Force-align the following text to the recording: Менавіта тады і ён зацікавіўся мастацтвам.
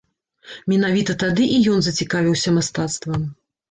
Менавіта 0.73 1.17
тады 1.25 1.51
і 1.59 1.61
ён 1.77 1.87
зацікавіўся 1.91 2.59
мастацтвам. 2.61 3.33